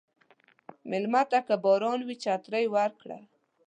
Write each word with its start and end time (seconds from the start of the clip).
مېلمه 0.89 1.21
ته 1.31 1.39
که 1.47 1.55
باران 1.63 1.99
وي، 2.03 2.15
چترې 2.23 2.65
ورکړه. 2.75 3.19